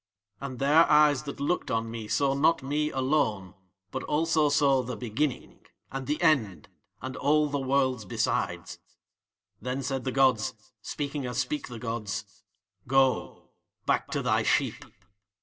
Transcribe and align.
'""'And 0.41 0.57
Their 0.57 0.89
eyes 0.89 1.21
that 1.25 1.39
looked 1.39 1.69
on 1.69 1.91
me 1.91 2.07
saw 2.07 2.33
not 2.33 2.63
me 2.63 2.89
alone 2.89 3.53
but 3.91 4.01
also 4.05 4.49
saw 4.49 4.81
THE 4.81 4.97
BEGINNING 4.97 5.67
and 5.91 6.07
THE 6.07 6.19
END 6.23 6.69
and 7.03 7.15
all 7.15 7.49
the 7.49 7.59
Worlds 7.59 8.05
besides. 8.05 8.79
Then 9.61 9.83
said 9.83 10.03
the 10.03 10.11
gods, 10.11 10.55
speaking 10.81 11.27
as 11.27 11.37
speak 11.37 11.67
the 11.67 11.77
gods: 11.77 12.41
"Go, 12.87 13.51
back 13.85 14.07
to 14.07 14.23
thy 14.23 14.41
sheep." 14.41 14.83